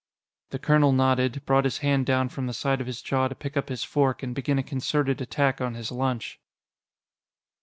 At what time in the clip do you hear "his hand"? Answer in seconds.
1.63-2.07